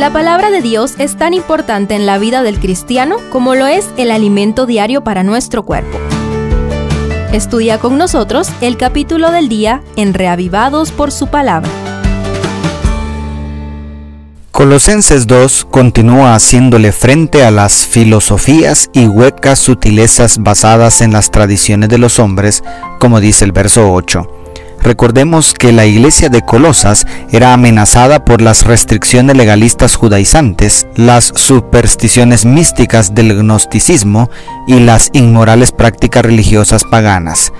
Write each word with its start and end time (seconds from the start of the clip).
La 0.00 0.10
palabra 0.10 0.50
de 0.50 0.62
Dios 0.62 0.94
es 0.96 1.18
tan 1.18 1.34
importante 1.34 1.94
en 1.94 2.06
la 2.06 2.16
vida 2.16 2.42
del 2.42 2.58
cristiano 2.58 3.16
como 3.28 3.54
lo 3.54 3.66
es 3.66 3.86
el 3.98 4.10
alimento 4.10 4.64
diario 4.64 5.04
para 5.04 5.24
nuestro 5.24 5.62
cuerpo. 5.62 5.98
Estudia 7.34 7.78
con 7.78 7.98
nosotros 7.98 8.48
el 8.62 8.78
capítulo 8.78 9.30
del 9.30 9.50
día 9.50 9.82
en 9.96 10.14
Reavivados 10.14 10.90
por 10.90 11.12
su 11.12 11.26
palabra. 11.26 11.68
Colosenses 14.52 15.26
2 15.26 15.66
continúa 15.70 16.34
haciéndole 16.34 16.92
frente 16.92 17.44
a 17.44 17.50
las 17.50 17.84
filosofías 17.84 18.88
y 18.94 19.06
huecas 19.06 19.58
sutilezas 19.58 20.38
basadas 20.38 21.02
en 21.02 21.12
las 21.12 21.30
tradiciones 21.30 21.90
de 21.90 21.98
los 21.98 22.18
hombres, 22.18 22.64
como 22.98 23.20
dice 23.20 23.44
el 23.44 23.52
verso 23.52 23.92
8. 23.92 24.39
Recordemos 24.82 25.52
que 25.52 25.72
la 25.72 25.84
iglesia 25.84 26.30
de 26.30 26.40
Colosas 26.40 27.06
era 27.30 27.52
amenazada 27.52 28.24
por 28.24 28.40
las 28.40 28.64
restricciones 28.64 29.36
legalistas 29.36 29.94
judaizantes, 29.94 30.86
las 30.96 31.32
supersticiones 31.36 32.44
místicas 32.46 33.14
del 33.14 33.34
gnosticismo 33.36 34.30
y 34.66 34.80
las 34.80 35.10
inmorales 35.12 35.72
prácticas 35.72 36.24
religiosas 36.24 36.84
paganas. 36.84 37.52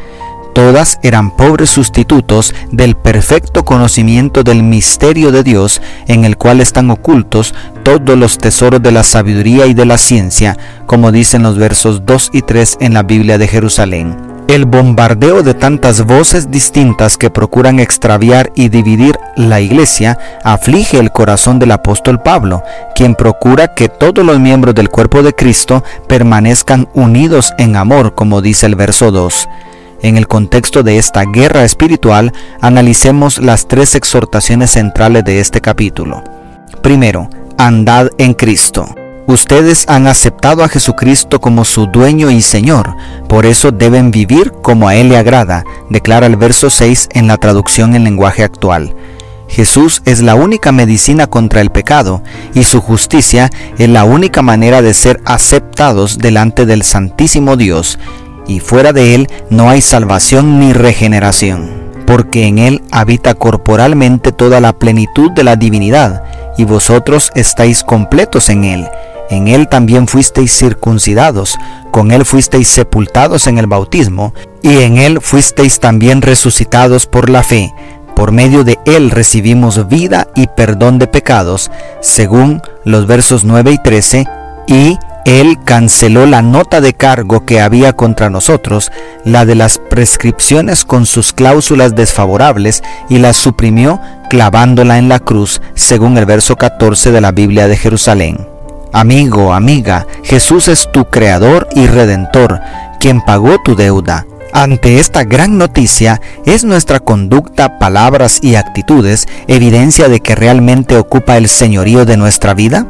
Todas 0.55 0.98
eran 1.02 1.30
pobres 1.37 1.70
sustitutos 1.70 2.55
del 2.73 2.97
perfecto 2.97 3.64
conocimiento 3.64 4.42
del 4.42 4.62
misterio 4.62 5.30
de 5.30 5.45
Dios 5.45 5.80
en 6.09 6.25
el 6.25 6.37
cual 6.37 6.61
están 6.61 6.91
ocultos 6.91 7.55
todos 7.84 8.19
los 8.19 8.39
tesoros 8.39 8.83
de 8.83 8.91
la 8.91 9.05
sabiduría 9.05 9.66
y 9.66 9.75
de 9.75 9.87
la 9.87 9.98
ciencia, 9.98 10.56
como 10.87 11.12
dicen 11.12 11.42
los 11.42 11.56
versos 11.56 12.05
2 12.05 12.30
y 12.33 12.42
3 12.42 12.78
en 12.80 12.95
la 12.95 13.05
Biblia 13.05 13.39
de 13.39 13.47
Jerusalén. 13.47 14.30
El 14.50 14.64
bombardeo 14.64 15.45
de 15.45 15.54
tantas 15.54 16.04
voces 16.04 16.50
distintas 16.50 17.16
que 17.16 17.30
procuran 17.30 17.78
extraviar 17.78 18.50
y 18.56 18.68
dividir 18.68 19.16
la 19.36 19.60
iglesia 19.60 20.18
aflige 20.42 20.98
el 20.98 21.12
corazón 21.12 21.60
del 21.60 21.70
apóstol 21.70 22.20
Pablo, 22.20 22.64
quien 22.96 23.14
procura 23.14 23.77
que 23.77 23.88
todos 23.88 24.27
los 24.27 24.41
miembros 24.41 24.74
del 24.74 24.88
cuerpo 24.88 25.22
de 25.22 25.34
Cristo 25.34 25.84
permanezcan 26.08 26.88
unidos 26.94 27.55
en 27.58 27.77
amor, 27.77 28.16
como 28.16 28.42
dice 28.42 28.66
el 28.66 28.75
verso 28.75 29.12
2. 29.12 29.48
En 30.02 30.16
el 30.16 30.27
contexto 30.27 30.82
de 30.82 30.98
esta 30.98 31.22
guerra 31.27 31.62
espiritual, 31.62 32.32
analicemos 32.60 33.38
las 33.38 33.69
tres 33.69 33.94
exhortaciones 33.94 34.72
centrales 34.72 35.25
de 35.25 35.38
este 35.38 35.60
capítulo. 35.60 36.25
Primero, 36.82 37.30
andad 37.56 38.08
en 38.19 38.34
Cristo. 38.34 38.97
Ustedes 39.31 39.84
han 39.86 40.09
aceptado 40.09 40.64
a 40.64 40.69
Jesucristo 40.69 41.41
como 41.41 41.64
su 41.64 41.86
dueño 41.86 42.33
y 42.33 42.42
Señor, 42.42 42.97
por 43.28 43.47
eso 43.47 43.70
deben 43.70 44.11
vivir 44.11 44.50
como 44.61 44.89
a 44.89 44.97
Él 44.97 45.11
le 45.11 45.19
agrada, 45.19 45.62
declara 45.89 46.27
el 46.27 46.34
verso 46.34 46.69
6 46.69 47.11
en 47.12 47.28
la 47.28 47.37
traducción 47.37 47.95
en 47.95 48.03
lenguaje 48.03 48.42
actual. 48.42 48.92
Jesús 49.47 50.03
es 50.05 50.20
la 50.20 50.34
única 50.34 50.72
medicina 50.72 51.28
contra 51.28 51.61
el 51.61 51.70
pecado 51.70 52.25
y 52.55 52.64
su 52.64 52.81
justicia 52.81 53.50
es 53.78 53.89
la 53.89 54.03
única 54.03 54.42
manera 54.42 54.83
de 54.83 54.95
ser 54.95 55.20
aceptados 55.25 56.19
delante 56.19 56.67
del 56.67 56.83
Santísimo 56.83 57.56
Dios, 57.56 58.00
y 58.48 58.59
fuera 58.59 58.92
de 58.92 59.15
Él 59.15 59.28
no 59.48 59.70
hay 59.70 59.81
salvación 59.81 60.59
ni 60.59 60.72
regeneración, 60.72 61.70
porque 62.05 62.48
en 62.48 62.59
Él 62.59 62.83
habita 62.91 63.34
corporalmente 63.34 64.33
toda 64.33 64.59
la 64.59 64.72
plenitud 64.72 65.31
de 65.31 65.44
la 65.44 65.55
divinidad, 65.55 66.25
y 66.59 66.65
vosotros 66.65 67.31
estáis 67.37 67.84
completos 67.84 68.48
en 68.48 68.65
Él 68.65 68.89
en 69.31 69.47
él 69.47 69.69
también 69.69 70.09
fuisteis 70.09 70.53
circuncidados, 70.53 71.56
con 71.92 72.11
él 72.11 72.25
fuisteis 72.25 72.69
sepultados 72.69 73.47
en 73.47 73.59
el 73.59 73.67
bautismo, 73.67 74.34
y 74.61 74.83
en 74.83 74.98
él 74.98 75.20
fuisteis 75.20 75.78
también 75.78 76.20
resucitados 76.20 77.06
por 77.06 77.31
la 77.31 77.42
fe. 77.42 77.72
Por 78.17 78.33
medio 78.33 78.64
de 78.64 78.78
él 78.84 79.11
recibimos 79.11 79.89
vida 79.89 80.27
y 80.34 80.48
perdón 80.48 80.98
de 80.98 81.06
pecados, 81.06 81.70
según 82.00 82.61
los 82.84 83.06
versos 83.06 83.45
9 83.45 83.70
y 83.70 83.78
13, 83.78 84.27
y 84.67 84.98
él 85.25 85.59
canceló 85.65 86.27
la 86.27 86.42
nota 86.42 86.81
de 86.81 86.92
cargo 86.92 87.47
que 87.47 87.61
había 87.61 87.92
contra 87.92 88.31
nosotros, 88.31 88.91
la 89.25 89.44
de 89.44 89.55
las 89.55 89.78
prescripciones 89.78 90.84
con 90.84 91.06
sus 91.06 91.33
cláusulas 91.33 91.94
desfavorables, 91.94 92.83
y 93.09 93.19
la 93.19 93.33
suprimió 93.33 94.00
clavándola 94.28 94.99
en 94.99 95.09
la 95.09 95.21
cruz, 95.21 95.62
según 95.75 96.19
el 96.19 96.27
verso 96.27 96.56
14 96.56 97.12
de 97.12 97.21
la 97.21 97.31
Biblia 97.31 97.69
de 97.69 97.77
Jerusalén. 97.77 98.59
Amigo, 98.93 99.53
amiga, 99.53 100.06
Jesús 100.25 100.67
es 100.67 100.91
tu 100.91 101.05
creador 101.05 101.69
y 101.77 101.87
redentor, 101.87 102.61
quien 102.99 103.21
pagó 103.21 103.62
tu 103.62 103.77
deuda. 103.77 104.27
Ante 104.53 104.99
esta 104.99 105.23
gran 105.23 105.59
noticia, 105.59 106.21
¿es 106.45 106.65
nuestra 106.65 106.99
conducta, 106.99 107.78
palabras 107.78 108.41
y 108.43 108.56
actitudes 108.56 109.28
evidencia 109.47 110.09
de 110.09 110.19
que 110.19 110.34
realmente 110.34 110.97
ocupa 110.97 111.37
el 111.37 111.49
señorío 111.49 112.05
de 112.05 112.17
nuestra 112.17 112.53
vida? 112.53 112.84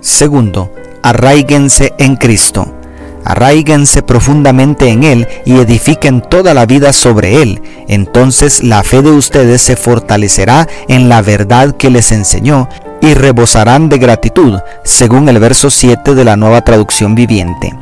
Segundo, 0.00 0.72
arraíguense 1.02 1.92
en 1.98 2.16
Cristo. 2.16 2.72
Arraíguense 3.24 4.02
profundamente 4.02 4.88
en 4.88 5.04
Él 5.04 5.28
y 5.44 5.54
edifiquen 5.54 6.20
toda 6.20 6.54
la 6.54 6.66
vida 6.66 6.92
sobre 6.92 7.42
Él. 7.42 7.62
Entonces 7.88 8.62
la 8.62 8.82
fe 8.82 9.02
de 9.02 9.10
ustedes 9.10 9.62
se 9.62 9.76
fortalecerá 9.76 10.68
en 10.88 11.08
la 11.08 11.22
verdad 11.22 11.76
que 11.76 11.90
les 11.90 12.12
enseñó 12.12 12.68
y 13.00 13.14
rebosarán 13.14 13.88
de 13.88 13.98
gratitud, 13.98 14.60
según 14.84 15.28
el 15.28 15.38
verso 15.40 15.70
7 15.70 16.14
de 16.14 16.24
la 16.24 16.36
nueva 16.36 16.62
traducción 16.62 17.14
viviente. 17.14 17.74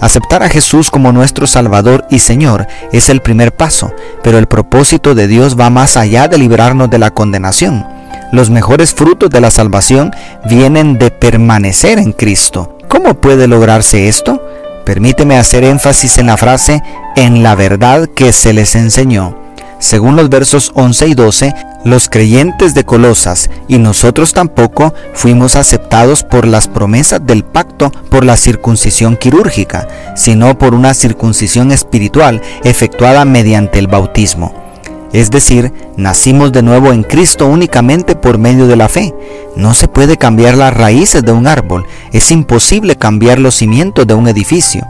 Aceptar 0.00 0.42
a 0.42 0.48
Jesús 0.48 0.90
como 0.90 1.12
nuestro 1.12 1.46
Salvador 1.46 2.06
y 2.08 2.20
Señor 2.20 2.66
es 2.90 3.10
el 3.10 3.20
primer 3.20 3.52
paso, 3.52 3.92
pero 4.22 4.38
el 4.38 4.46
propósito 4.46 5.14
de 5.14 5.26
Dios 5.28 5.58
va 5.60 5.68
más 5.68 5.96
allá 5.96 6.26
de 6.26 6.38
librarnos 6.38 6.88
de 6.88 6.98
la 6.98 7.10
condenación. 7.10 7.84
Los 8.32 8.48
mejores 8.48 8.94
frutos 8.94 9.28
de 9.28 9.40
la 9.40 9.50
salvación 9.50 10.12
vienen 10.48 10.98
de 10.98 11.10
permanecer 11.10 11.98
en 11.98 12.12
Cristo. 12.12 12.78
¿Cómo 12.88 13.14
puede 13.14 13.46
lograrse 13.46 14.08
esto? 14.08 14.39
Permíteme 14.90 15.38
hacer 15.38 15.62
énfasis 15.62 16.18
en 16.18 16.26
la 16.26 16.36
frase 16.36 16.82
en 17.14 17.44
la 17.44 17.54
verdad 17.54 18.08
que 18.08 18.32
se 18.32 18.52
les 18.52 18.74
enseñó. 18.74 19.38
Según 19.78 20.16
los 20.16 20.28
versos 20.28 20.72
11 20.74 21.06
y 21.06 21.14
12, 21.14 21.54
los 21.84 22.08
creyentes 22.08 22.74
de 22.74 22.82
Colosas 22.82 23.50
y 23.68 23.78
nosotros 23.78 24.32
tampoco 24.32 24.92
fuimos 25.14 25.54
aceptados 25.54 26.24
por 26.24 26.44
las 26.44 26.66
promesas 26.66 27.24
del 27.24 27.44
pacto 27.44 27.92
por 28.10 28.24
la 28.24 28.36
circuncisión 28.36 29.16
quirúrgica, 29.16 29.86
sino 30.16 30.58
por 30.58 30.74
una 30.74 30.92
circuncisión 30.92 31.70
espiritual 31.70 32.42
efectuada 32.64 33.24
mediante 33.24 33.78
el 33.78 33.86
bautismo. 33.86 34.69
Es 35.12 35.30
decir, 35.30 35.72
nacimos 35.96 36.52
de 36.52 36.62
nuevo 36.62 36.92
en 36.92 37.02
Cristo 37.02 37.46
únicamente 37.46 38.14
por 38.14 38.38
medio 38.38 38.66
de 38.68 38.76
la 38.76 38.88
fe. 38.88 39.14
No 39.56 39.74
se 39.74 39.88
puede 39.88 40.16
cambiar 40.16 40.56
las 40.56 40.72
raíces 40.72 41.24
de 41.24 41.32
un 41.32 41.46
árbol, 41.46 41.84
es 42.12 42.30
imposible 42.30 42.96
cambiar 42.96 43.38
los 43.38 43.56
cimientos 43.56 44.06
de 44.06 44.14
un 44.14 44.28
edificio. 44.28 44.86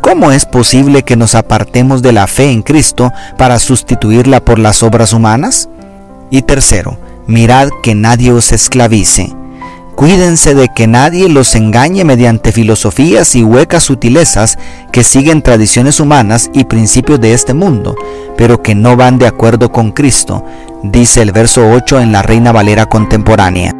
¿Cómo 0.00 0.32
es 0.32 0.44
posible 0.46 1.02
que 1.02 1.16
nos 1.16 1.34
apartemos 1.34 2.02
de 2.02 2.12
la 2.12 2.26
fe 2.26 2.50
en 2.50 2.62
Cristo 2.62 3.12
para 3.38 3.58
sustituirla 3.58 4.44
por 4.44 4.58
las 4.58 4.82
obras 4.82 5.12
humanas? 5.12 5.68
Y 6.30 6.42
tercero, 6.42 6.98
mirad 7.26 7.68
que 7.82 7.94
nadie 7.94 8.30
os 8.30 8.52
esclavice. 8.52 9.34
Cuídense 9.96 10.54
de 10.54 10.68
que 10.68 10.88
nadie 10.88 11.28
los 11.28 11.54
engañe 11.54 12.04
mediante 12.04 12.50
filosofías 12.50 13.36
y 13.36 13.44
huecas 13.44 13.84
sutilezas 13.84 14.58
que 14.90 15.04
siguen 15.04 15.40
tradiciones 15.40 16.00
humanas 16.00 16.50
y 16.52 16.64
principios 16.64 17.20
de 17.20 17.32
este 17.32 17.54
mundo, 17.54 17.94
pero 18.36 18.60
que 18.60 18.74
no 18.74 18.96
van 18.96 19.18
de 19.18 19.28
acuerdo 19.28 19.70
con 19.70 19.92
Cristo, 19.92 20.44
dice 20.82 21.22
el 21.22 21.30
verso 21.30 21.70
8 21.70 22.00
en 22.00 22.10
la 22.10 22.22
Reina 22.22 22.50
Valera 22.50 22.86
contemporánea. 22.86 23.72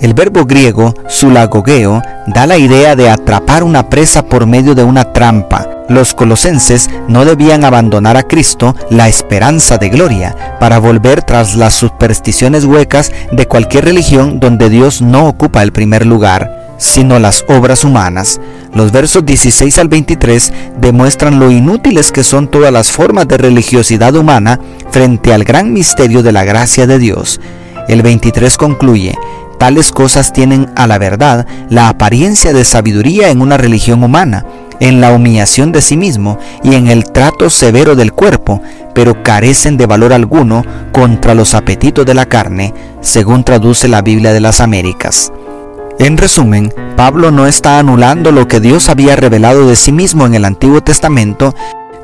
El 0.00 0.14
verbo 0.14 0.44
griego 0.44 0.94
sulagogeo 1.08 2.02
da 2.26 2.46
la 2.46 2.56
idea 2.56 2.96
de 2.96 3.10
atrapar 3.10 3.62
una 3.62 3.88
presa 3.88 4.22
por 4.22 4.46
medio 4.46 4.74
de 4.74 4.82
una 4.82 5.12
trampa. 5.12 5.68
Los 5.90 6.14
colosenses 6.14 6.88
no 7.08 7.24
debían 7.24 7.64
abandonar 7.64 8.16
a 8.16 8.22
Cristo 8.22 8.76
la 8.90 9.08
esperanza 9.08 9.76
de 9.76 9.88
gloria 9.88 10.56
para 10.60 10.78
volver 10.78 11.24
tras 11.24 11.56
las 11.56 11.74
supersticiones 11.74 12.64
huecas 12.64 13.10
de 13.32 13.48
cualquier 13.48 13.86
religión 13.86 14.38
donde 14.38 14.70
Dios 14.70 15.02
no 15.02 15.26
ocupa 15.26 15.64
el 15.64 15.72
primer 15.72 16.06
lugar, 16.06 16.76
sino 16.78 17.18
las 17.18 17.44
obras 17.48 17.82
humanas. 17.82 18.40
Los 18.72 18.92
versos 18.92 19.26
16 19.26 19.78
al 19.78 19.88
23 19.88 20.52
demuestran 20.80 21.40
lo 21.40 21.50
inútiles 21.50 22.12
que 22.12 22.22
son 22.22 22.46
todas 22.46 22.72
las 22.72 22.92
formas 22.92 23.26
de 23.26 23.38
religiosidad 23.38 24.14
humana 24.14 24.60
frente 24.92 25.34
al 25.34 25.42
gran 25.42 25.72
misterio 25.72 26.22
de 26.22 26.30
la 26.30 26.44
gracia 26.44 26.86
de 26.86 27.00
Dios. 27.00 27.40
El 27.88 28.02
23 28.02 28.56
concluye, 28.56 29.16
Tales 29.60 29.92
cosas 29.92 30.32
tienen 30.32 30.70
a 30.74 30.86
la 30.86 30.96
verdad 30.96 31.46
la 31.68 31.90
apariencia 31.90 32.54
de 32.54 32.64
sabiduría 32.64 33.28
en 33.28 33.42
una 33.42 33.58
religión 33.58 34.02
humana, 34.02 34.46
en 34.80 35.00
la 35.00 35.12
humillación 35.12 35.72
de 35.72 35.80
sí 35.80 35.96
mismo 35.96 36.38
y 36.64 36.74
en 36.74 36.88
el 36.88 37.04
trato 37.04 37.50
severo 37.50 37.94
del 37.94 38.12
cuerpo, 38.12 38.60
pero 38.94 39.22
carecen 39.22 39.76
de 39.76 39.86
valor 39.86 40.12
alguno 40.12 40.64
contra 40.92 41.34
los 41.34 41.54
apetitos 41.54 42.04
de 42.04 42.14
la 42.14 42.26
carne, 42.26 42.74
según 43.00 43.44
traduce 43.44 43.88
la 43.88 44.02
Biblia 44.02 44.32
de 44.32 44.40
las 44.40 44.60
Américas. 44.60 45.32
En 45.98 46.16
resumen, 46.16 46.72
Pablo 46.96 47.30
no 47.30 47.46
está 47.46 47.78
anulando 47.78 48.32
lo 48.32 48.48
que 48.48 48.58
Dios 48.58 48.88
había 48.88 49.16
revelado 49.16 49.68
de 49.68 49.76
sí 49.76 49.92
mismo 49.92 50.24
en 50.24 50.34
el 50.34 50.46
Antiguo 50.46 50.80
Testamento, 50.80 51.54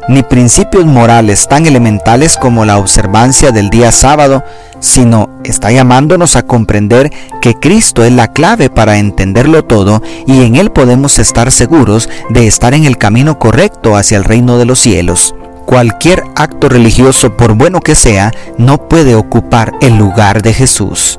ni 0.08 0.22
principios 0.22 0.84
morales 0.84 1.48
tan 1.48 1.66
elementales 1.66 2.36
como 2.36 2.64
la 2.64 2.78
observancia 2.78 3.50
del 3.50 3.70
día 3.70 3.92
sábado, 3.92 4.44
sino 4.80 5.28
está 5.44 5.72
llamándonos 5.72 6.36
a 6.36 6.42
comprender 6.42 7.12
que 7.40 7.54
Cristo 7.54 8.04
es 8.04 8.12
la 8.12 8.32
clave 8.32 8.70
para 8.70 8.98
entenderlo 8.98 9.64
todo 9.64 10.02
y 10.26 10.44
en 10.44 10.56
Él 10.56 10.70
podemos 10.70 11.18
estar 11.18 11.50
seguros 11.50 12.08
de 12.30 12.46
estar 12.46 12.74
en 12.74 12.84
el 12.84 12.98
camino 12.98 13.38
correcto 13.38 13.96
hacia 13.96 14.18
el 14.18 14.24
reino 14.24 14.58
de 14.58 14.64
los 14.64 14.78
cielos. 14.78 15.34
Cualquier 15.64 16.22
acto 16.36 16.68
religioso, 16.68 17.36
por 17.36 17.54
bueno 17.54 17.80
que 17.80 17.96
sea, 17.96 18.32
no 18.56 18.88
puede 18.88 19.16
ocupar 19.16 19.74
el 19.80 19.96
lugar 19.96 20.42
de 20.42 20.52
Jesús. 20.52 21.18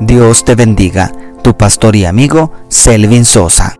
Dios 0.00 0.44
te 0.44 0.56
bendiga, 0.56 1.12
tu 1.42 1.56
pastor 1.56 1.94
y 1.94 2.04
amigo 2.04 2.50
Selvin 2.68 3.24
Sosa. 3.24 3.77